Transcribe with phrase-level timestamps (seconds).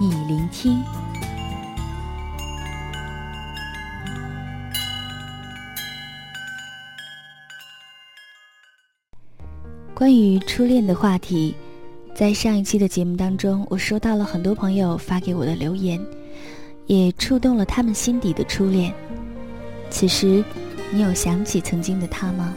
[0.00, 0.80] 你聆听。
[9.92, 11.52] 关于初恋的话题，
[12.14, 16.00] 在上一期的节目当中，我收到了很多朋友发给我的留言，
[16.86, 18.94] 也触动了他们心底的初恋。
[19.90, 20.44] 此时，
[20.92, 22.54] 你有想起曾经的他吗？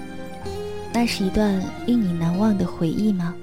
[0.94, 3.34] 那是一段令你难忘的回忆吗？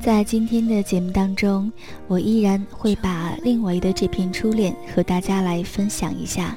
[0.00, 1.72] 在今天的节目当中，
[2.06, 6.56] 我依然会把令维的这篇初恋和大家来分享一下。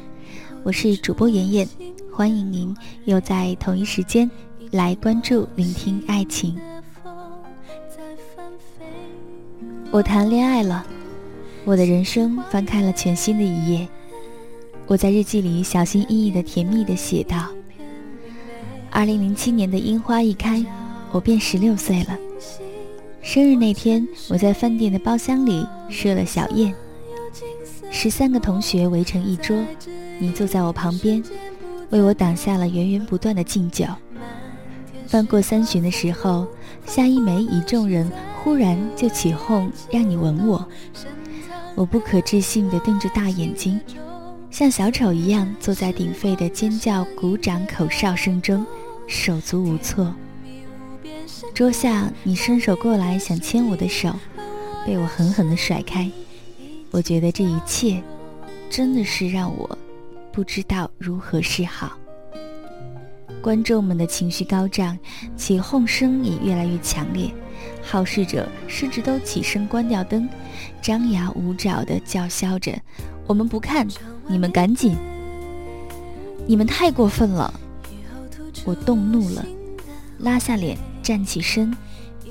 [0.63, 1.68] 我是主播妍妍，
[2.12, 4.30] 欢迎您又在同一时间
[4.71, 6.58] 来关注、聆听爱情。
[9.91, 10.85] 我谈恋爱了，
[11.63, 13.88] 我的人生翻开了全新的一页。
[14.88, 17.48] 我在日记里小心翼翼的、甜蜜的写道
[18.91, 20.63] ：“二零零七年的樱花一开，
[21.12, 22.18] 我便十六岁了。”
[23.28, 26.74] 生日那天，我在饭店的包厢里设了小宴，
[27.92, 29.54] 十三个同学围成一桌，
[30.18, 31.22] 你坐在我旁边，
[31.90, 33.86] 为我挡下了源源不断的敬酒。
[35.08, 36.48] 翻过三巡的时候，
[36.86, 38.10] 夏一梅一众人
[38.42, 40.66] 忽然就起哄让你吻我，
[41.76, 43.78] 我不可置信地瞪着大眼睛，
[44.50, 48.66] 像小丑一样坐在鼎沸的尖叫、鼓掌、口哨声中，
[49.05, 50.16] 手足无措。
[51.54, 54.13] 桌下，你伸手过来想牵我的手，
[54.85, 56.10] 被我狠狠地甩开。
[56.91, 58.02] 我觉得这一切，
[58.70, 59.77] 真的是让我
[60.32, 61.98] 不知道如何是好。
[63.41, 64.98] 观众们的情绪高涨，
[65.36, 67.30] 起哄声也越来越强烈，
[67.81, 70.28] 好事者甚至都起身关掉灯，
[70.81, 72.74] 张牙舞爪地叫嚣着
[73.28, 73.88] ：“我们不看，
[74.28, 74.96] 你们赶紧！
[76.46, 77.54] 你们太过分了！”
[78.66, 79.46] 我动怒了，
[80.19, 80.78] 拉下脸。
[81.07, 81.73] 站起身，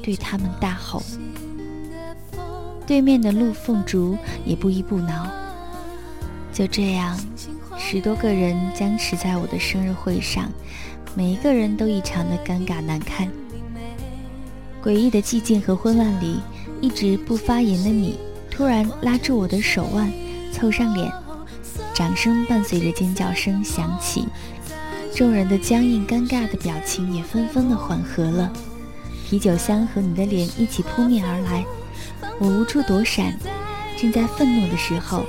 [0.02, 1.02] 对他们大吼。
[2.86, 5.26] 对面的陆凤竹也不依不挠。
[6.52, 7.18] 就这样，
[7.78, 10.52] 十多个人僵持在我的生日会上，
[11.14, 13.26] 每一个人都异常的尴尬难堪。
[14.84, 16.38] 诡异的寂静和混乱里，
[16.82, 18.18] 一直不发言的你，
[18.50, 20.12] 突然拉住我的手腕，
[20.52, 21.10] 凑上脸，
[21.94, 24.28] 掌声伴随着尖叫声响起。
[25.16, 28.52] 众人的僵硬、尴尬的表情也纷纷的缓和了，
[29.24, 31.64] 啤酒香和你的脸一起扑面而来，
[32.38, 33.34] 我无处躲闪。
[33.96, 35.24] 正在愤怒的时候，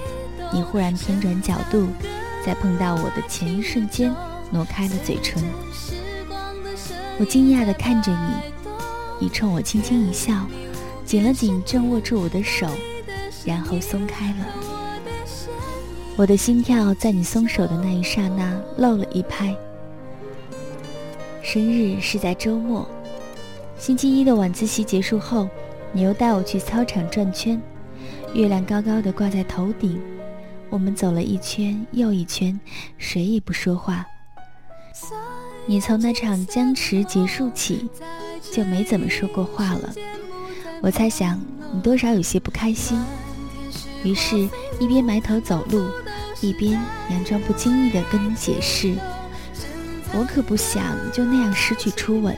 [0.51, 1.87] 你忽然偏转角度，
[2.45, 4.13] 在碰到我的前一瞬间，
[4.51, 5.41] 挪开了嘴唇。
[7.17, 8.67] 我惊讶地看着你，
[9.21, 10.45] 你冲我轻轻一笑，
[11.05, 12.67] 紧了紧正握住我的手，
[13.45, 14.45] 然后松开了。
[16.17, 19.55] 我的心跳在你松手的那一刹那漏了一拍。
[21.47, 22.85] 生日是在周末，
[23.79, 25.47] 星期一的晚自习结束后，
[25.93, 27.57] 你又带我去操场转圈，
[28.33, 29.97] 月亮高高的挂在头顶，
[30.69, 32.59] 我们走了一圈又一圈，
[32.97, 34.05] 谁也不说话。
[35.65, 37.89] 你从那场僵持结束起，
[38.51, 39.93] 就没怎么说过话了。
[40.81, 41.39] 我猜想
[41.71, 43.01] 你多少有些不开心，
[44.03, 44.49] 于是，
[44.81, 45.85] 一边埋头走路，
[46.41, 46.77] 一边
[47.09, 48.93] 佯装不经意地跟你解释。
[50.13, 52.35] 我可不想就那样失去初吻。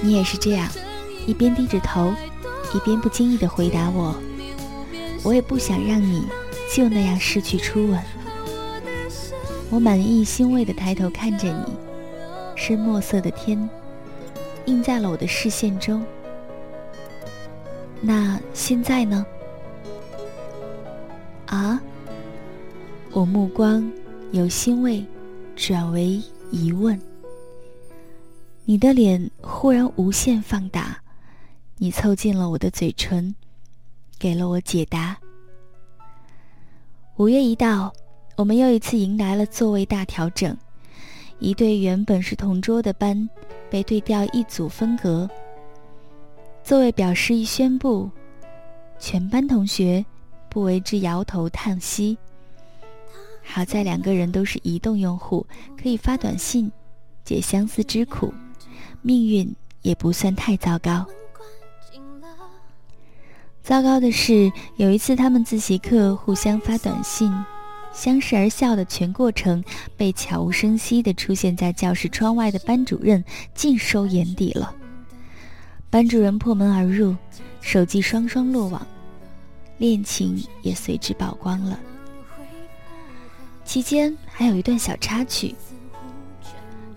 [0.00, 0.68] 你也是这样，
[1.26, 2.12] 一边低着头，
[2.74, 4.14] 一边不经意的回答我。
[5.22, 6.26] 我也不想让你
[6.74, 8.00] 就那样失去初吻。
[9.70, 11.74] 我满意欣慰的抬头看着你，
[12.54, 13.68] 深墨色的天
[14.66, 16.04] 映在了我的视线中。
[18.00, 19.26] 那现在呢？
[21.46, 21.80] 啊？
[23.10, 23.90] 我目光
[24.30, 25.04] 有欣慰。
[25.56, 26.22] 转为
[26.52, 27.00] 疑问，
[28.66, 31.00] 你的脸忽然无限放大，
[31.78, 33.34] 你凑近了我的嘴唇，
[34.18, 35.16] 给了我解答。
[37.16, 37.90] 五月一到，
[38.36, 40.54] 我们又一次迎来了座位大调整，
[41.38, 43.28] 一对原本是同桌的班
[43.70, 45.28] 被对调一组分隔。
[46.62, 48.10] 座位表示一宣布，
[48.98, 50.04] 全班同学
[50.50, 52.16] 不为之摇头叹息。
[53.48, 55.46] 好在两个人都是移动用户，
[55.80, 56.70] 可以发短信，
[57.24, 58.34] 解相思之苦，
[59.00, 59.50] 命运
[59.82, 61.06] 也不算太糟糕。
[63.62, 67.32] 糟糕的是，有一次他们自习课互相发短信，
[67.92, 69.64] 相视而笑的全过程
[69.96, 74.74] 被悄无声息地出现在教室窗外的班主任尽收眼底了。
[75.88, 77.16] 班主任破门而入，
[77.60, 78.86] 手机双双落网，
[79.78, 81.80] 恋情也随之曝光了。
[83.66, 85.54] 期间还有一段小插曲：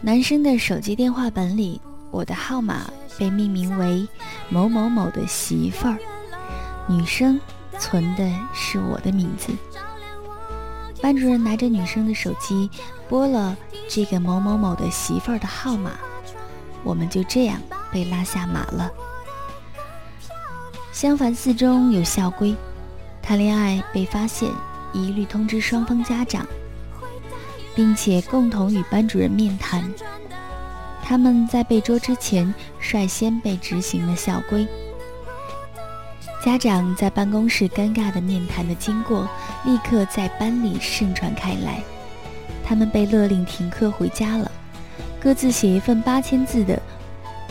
[0.01, 1.81] 男生的手机电话本里，
[2.11, 4.07] 我的号码被命名为
[4.49, 5.97] 某某某的媳妇儿。
[6.87, 7.41] 女生
[7.79, 9.51] 存的是我的名字。
[11.01, 12.69] 班主任拿着女生的手机
[13.09, 13.57] 拨了
[13.89, 15.93] 这个某某某的媳妇儿的号码，
[16.83, 17.59] 我们就这样
[17.91, 18.91] 被拉下马了。
[20.91, 22.55] 相反，四中有校规，
[23.23, 24.51] 谈恋爱被发现
[24.93, 26.45] 一律通知双方家长，
[27.75, 29.83] 并且共同与班主任面谈。
[31.03, 34.67] 他们在被捉之前率先被执行了校规。
[36.43, 39.27] 家长在办公室尴尬的面谈的经过，
[39.65, 41.81] 立刻在班里盛传开来。
[42.63, 44.51] 他们被勒令停课回家了，
[45.19, 46.81] 各自写一份八千字的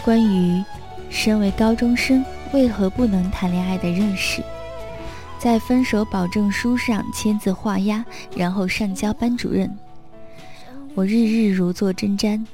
[0.05, 0.64] 关于
[1.11, 4.43] 身为高中生为何不能谈恋爱的认识，
[5.38, 8.05] 在分手保证书上签字画押，
[8.37, 9.73] 然后上交班主任。
[10.94, 12.44] 我日日如坐针毡，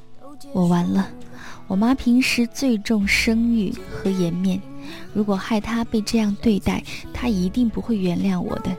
[0.53, 1.09] 我完了。
[1.67, 4.61] 我妈平时最重声誉和颜面。
[5.15, 6.83] 如果害她被这样对待，
[7.13, 8.71] 她一定不会原谅我的。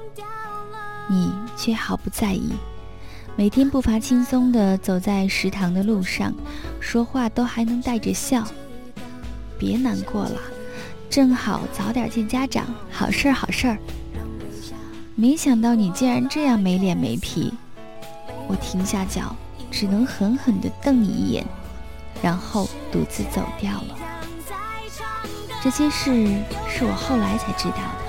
[1.09, 2.51] 你却毫不在意，
[3.35, 6.31] 每天步伐轻松地走在食堂的路上，
[6.79, 8.43] 说话都还能带着笑。
[9.57, 10.39] 别难过了，
[11.09, 13.77] 正好早点见家长，好事儿好事儿。
[15.17, 17.53] 没想到你竟然这样没脸没皮，
[18.49, 19.33] 我停下脚，
[19.71, 21.45] 只能狠狠地瞪你一眼，
[22.21, 23.97] 然后独自走掉了。
[25.63, 26.11] 这些事
[26.67, 28.05] 是我后来才知道的。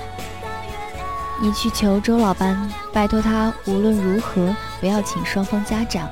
[1.41, 6.09] 你去求周老班，拜托他无论如何不要请双方家长。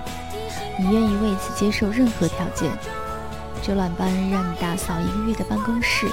[0.79, 2.71] 你愿意为此接受任何条件。
[3.61, 6.07] 周老班让你打扫一个月的办公室，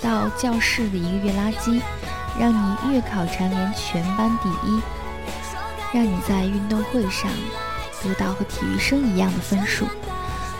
[0.00, 1.82] 到教室的一个月垃圾，
[2.38, 4.80] 让你月考蝉联全班第一，
[5.92, 7.30] 让你在运动会上
[8.02, 9.86] 得到和体育生一样的分数。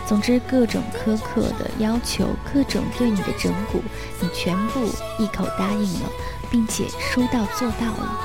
[0.05, 3.81] 总之，各种苛刻的要求，各种对你的整蛊，
[4.21, 4.89] 你全部
[5.19, 6.09] 一口答应了，
[6.49, 8.17] 并且说到做到了。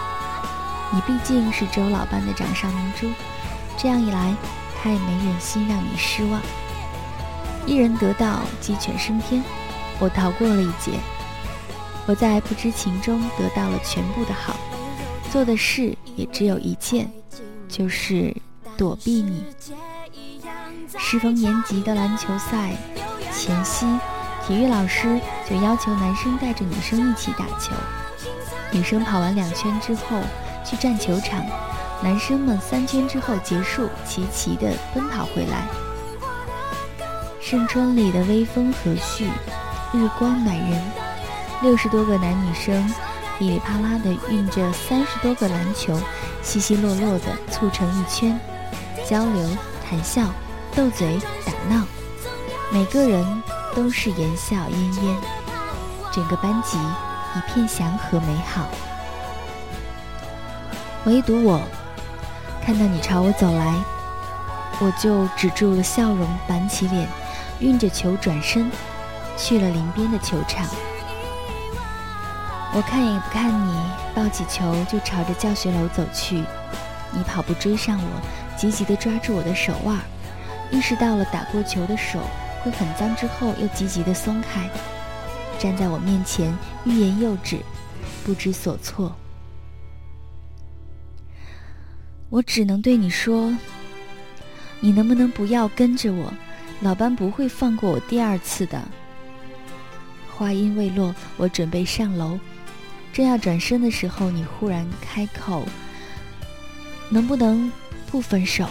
[0.93, 3.09] 你毕竟是周老班的掌上明珠，
[3.77, 4.35] 这样一来，
[4.81, 6.41] 他也没忍心让你失望。
[7.67, 9.43] 一人得道，鸡犬升天。
[9.99, 10.93] 我逃过了一劫，
[12.07, 14.57] 我在不知情中得到了全部的好，
[15.31, 17.11] 做的事也只有一件，
[17.69, 18.35] 就是
[18.77, 19.45] 躲避你。
[20.99, 22.73] 适逢年级的篮球赛
[23.33, 23.87] 前夕，
[24.47, 27.73] 体育老师就要求男生带着女生一起打球。
[28.73, 30.21] 女生跑完两圈之后
[30.65, 31.41] 去占球场，
[32.03, 35.69] 男生们三圈之后结束，齐齐地奔跑回来。
[37.41, 39.27] 盛春里的微风和煦，
[39.93, 40.83] 日光暖人。
[41.63, 42.93] 六十多个男女生
[43.39, 45.97] 噼里啪啦的运着三十多个篮球，
[46.43, 48.39] 稀稀落落的簇成一圈，
[49.09, 49.49] 交流
[49.89, 50.25] 谈笑。
[50.75, 51.85] 斗嘴打闹，
[52.73, 53.43] 每个人
[53.77, 55.17] 都是言笑晏晏，
[56.11, 58.67] 整个班级一片祥和美好。
[61.05, 61.61] 唯独我，
[62.65, 63.75] 看到你朝我走来，
[64.81, 67.07] 我就止住了笑容，板起脸，
[67.61, 68.73] 运着球转身，
[69.37, 70.65] 去了林边的球场。
[72.75, 73.75] 我看也不看你，
[74.15, 76.43] 抱起球就朝着教学楼走去。
[77.13, 79.99] 你跑步追上我，急急地抓住我的手腕。
[80.71, 82.19] 意识到了打过球的手
[82.63, 84.71] 会很脏之后，又急急地松开，
[85.59, 87.61] 站在我面前欲言又止，
[88.25, 89.15] 不知所措。
[92.31, 93.55] 我只能对你说
[94.81, 96.33] ：“你能不能不要跟着我？
[96.81, 98.81] 老班不会放过我第二次的。”
[100.35, 102.41] 话音未落，我准备上楼，
[103.13, 105.67] 正要转身的时候，你忽然开口
[107.11, 107.71] ：“能不能
[108.11, 108.67] 不分手？”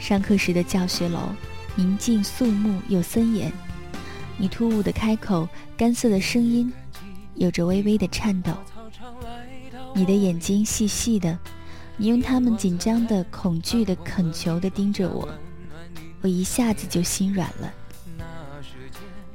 [0.00, 1.34] 上课时的教学楼，
[1.74, 3.52] 宁静肃穆又森严。
[4.38, 6.72] 你突兀的开口，干涩的声音，
[7.34, 8.52] 有着微微的颤抖。
[9.94, 11.38] 你的眼睛细细的，
[11.98, 15.28] 你用他们紧张的、恐惧的、恳求的盯着我，
[16.22, 17.70] 我一下子就心软了。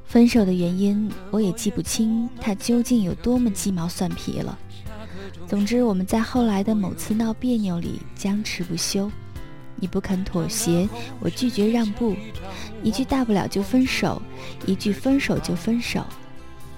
[0.07, 4.57] 分手的原因我也记不清，他究竟有多么鸡毛蒜皮了。
[5.47, 9.11] 总之，我们在后来的某次闹别扭里僵持不休。
[9.77, 10.87] 你不肯妥协，
[11.19, 12.15] 我拒绝让步，
[12.81, 14.21] 一句大不了就分手，
[14.65, 16.01] 一句分手就分手，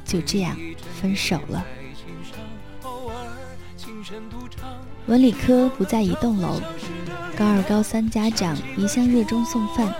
[0.04, 0.58] 就这样
[1.00, 1.64] 分手了。
[5.06, 6.60] 文理科不在一栋楼，
[7.38, 9.94] 高二、高三家长一向热衷送饭，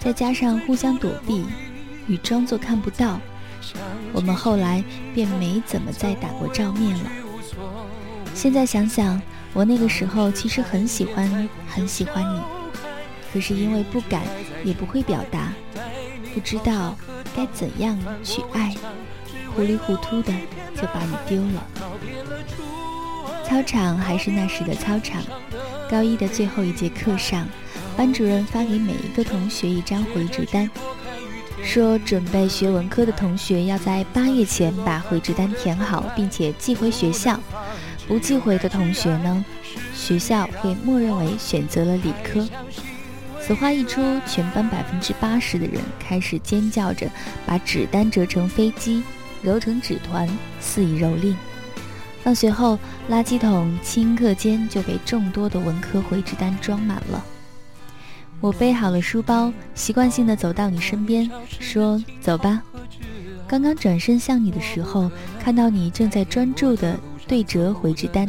[0.00, 1.44] 再加上互相躲避
[2.10, 3.20] 与装作看不到，
[4.12, 4.82] 我们后来
[5.14, 7.10] 便没怎么再打过照面了。
[8.34, 12.40] 现在想想，我那个时候其实很喜欢很喜欢你，
[13.32, 14.22] 可是因为不敢
[14.64, 15.52] 也不会表达，
[16.34, 16.96] 不知道
[17.36, 18.74] 该怎样去爱，
[19.54, 20.32] 糊里糊涂的
[20.74, 21.64] 就把你丢了。
[23.44, 25.22] 操场还是那时的操场，
[25.88, 27.46] 高一的最后一节课上，
[27.96, 30.68] 班主任发给每一个同学一张回执单，
[31.62, 37.38] 说准备学文科的同学要在八月前把回执单填好，并且寄回学校。
[38.08, 39.44] 不寄回的同学呢，
[39.94, 42.44] 学校会默认为选择了理科。
[43.40, 47.08] 此话一出，全班百分之八十的人开始尖叫着，
[47.46, 49.02] 把纸单折成飞机，
[49.42, 50.28] 揉成纸团，
[50.60, 51.34] 肆意蹂躏。
[52.22, 57.24] 放学后，垃圾桶顷刻间就被众多的文科回执单装满了。
[58.40, 62.62] 我背好了书包，习惯性的走到你身边，说：“走吧。”
[63.46, 68.26] 刚刚转身向你的时候，看到你正在专注的对折回执单，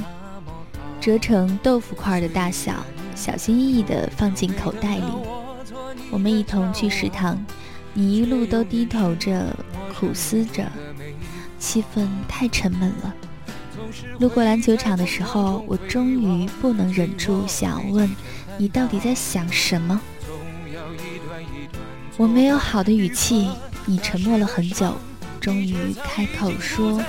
[0.99, 2.83] 折成豆腐块的大小，
[3.15, 5.03] 小心翼翼的放进口袋里。
[6.09, 7.41] 我们一同去食堂，
[7.93, 9.55] 你一路都低头着，
[9.97, 10.65] 苦思着，
[11.57, 13.15] 气氛太沉闷了。
[14.19, 18.09] 路过篮球场的时候，我终于不能忍住想问
[18.61, 19.99] 你到底在想什么。
[22.15, 23.49] 我没有好的语气，
[23.87, 24.95] 你沉默了很久，
[25.39, 27.01] 终于开口说：“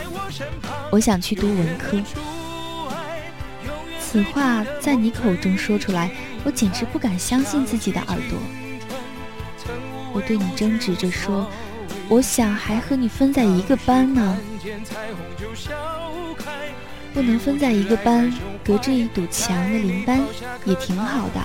[0.91, 2.01] 我想去读文科。”
[4.01, 6.11] 此话在你口中说出来，
[6.43, 8.39] 我简直不敢相信自己的耳朵。
[10.15, 11.47] 我对你争执着说
[12.09, 14.39] ：“我想还和你分在一个班呢。”
[17.15, 18.33] 不能分在一个班，
[18.65, 20.21] 隔着一堵墙的邻班
[20.65, 21.41] 也挺好的，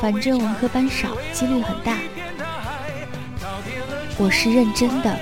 [0.00, 1.98] 反正文科班少，几率很大。
[4.16, 5.18] 我是认真的。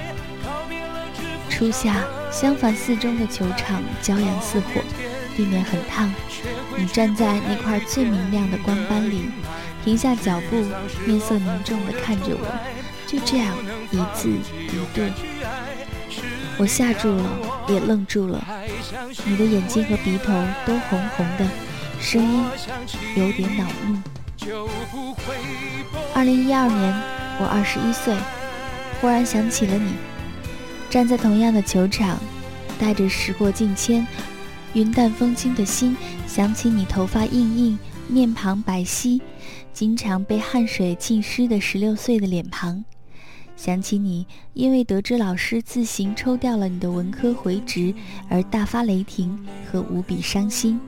[1.49, 4.81] 初夏，相反四中的球场骄阳似火，
[5.37, 6.13] 地面很烫。
[6.77, 9.25] 你站在那块最明亮的光斑里，
[9.85, 10.65] 停下脚步，
[11.05, 12.47] 面色凝重地看着我，
[13.07, 13.55] 就这样
[13.91, 15.13] 一字一顿。
[16.59, 17.25] 我吓住了，
[17.69, 18.45] 也愣住了。
[19.25, 20.33] 你的眼睛和鼻头
[20.67, 21.49] 都红红的，
[22.01, 22.45] 声音
[23.17, 23.99] 有点恼怒。
[26.15, 26.95] 二零一二年，
[27.39, 28.15] 我二十一岁，
[29.01, 29.95] 忽然想起了你，
[30.91, 32.19] 站在同样的球场，
[32.79, 34.07] 带着时过境迁、
[34.75, 39.21] 云淡风轻的心，想起你头发硬硬、面庞白皙、
[39.73, 42.85] 经常被汗水浸湿的十六岁的脸庞。
[43.63, 47.93] 想起你因为得知老师自行抽掉了你的文科回执
[48.31, 49.39] 而大发雷霆
[49.71, 50.81] 和无比伤心，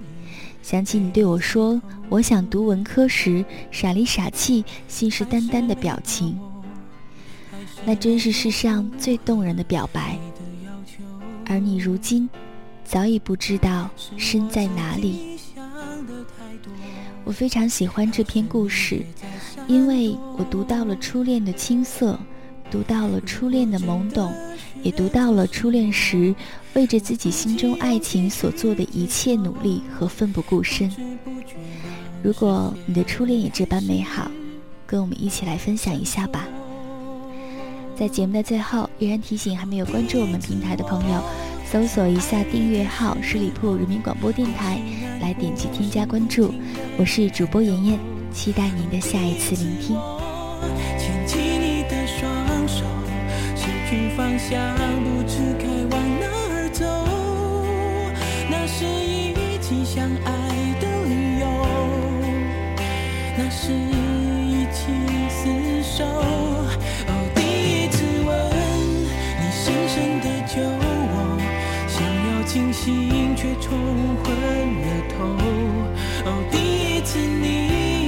[0.62, 6.40] 想起你对我说我想读文科时傻里傻气、信誓旦旦的表情，
[7.84, 10.18] 那真是世上最动人的表白。
[11.44, 12.26] 而你如今
[12.86, 15.38] 早已不知道身在哪里。
[17.22, 19.04] 我非常喜欢这篇故事，
[19.68, 22.18] 因为我读到了初恋的青涩。
[22.72, 24.32] 读到了初恋的懵懂，
[24.82, 26.34] 也读到了初恋时
[26.72, 30.90] 为着自己心中爱情所做的一切努力和奋不顾身。
[32.22, 34.30] 如果你的初恋也这般美好，
[34.86, 36.48] 跟我们一起来分享一下吧。
[37.94, 41.22] 在节目的最后，依然提醒还没有关注我们平台的朋友，
[41.70, 44.80] 搜索一下订阅号“十里铺人民广播电台”，
[45.20, 46.54] 来点击添加关注。
[46.96, 47.98] 我是主播妍妍，
[48.32, 51.51] 期待您的下一次聆听。
[54.16, 56.84] 方向不知该往哪儿走，
[58.50, 60.30] 那是一起相爱
[60.80, 61.46] 的理由，
[63.38, 64.92] 那是一起
[65.30, 66.04] 厮守。
[66.04, 68.30] 哦，第一次吻
[69.40, 71.14] 你深深的酒窝，
[71.88, 73.78] 想要清醒却冲
[74.22, 74.28] 昏
[74.82, 75.24] 了头。
[76.26, 76.56] 哦，第
[76.96, 78.01] 一次你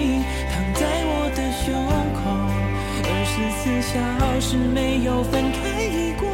[3.65, 3.99] 四小
[4.41, 6.29] 时没有分开过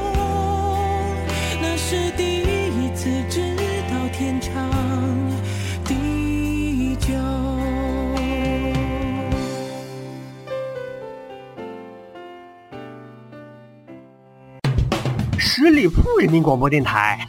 [1.63, 3.41] 那是第一次知
[3.89, 4.53] 道天长
[5.85, 7.15] 地久
[15.39, 17.29] 十里铺人民广播电台